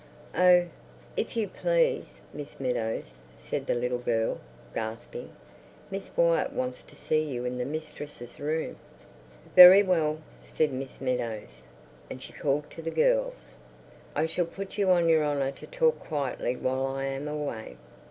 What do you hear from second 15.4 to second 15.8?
to